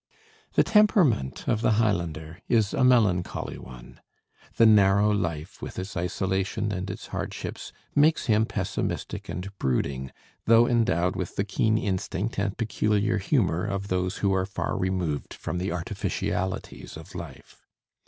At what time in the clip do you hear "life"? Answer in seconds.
5.11-5.61, 17.13-17.67